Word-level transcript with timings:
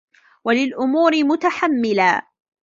وَلِلْأُمُورِ 0.43 1.23
مُتَحَمِّلًا 1.23 2.21